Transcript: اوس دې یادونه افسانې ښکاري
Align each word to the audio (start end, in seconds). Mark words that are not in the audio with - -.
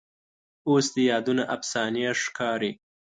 اوس 0.69 0.85
دې 0.93 1.03
یادونه 1.11 1.43
افسانې 1.55 2.03
ښکاري 2.23 2.71